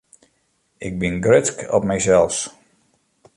Ik 0.87 0.95
bin 0.99 1.15
grutsk 1.23 1.57
op 1.75 1.83
mysels. 1.89 2.37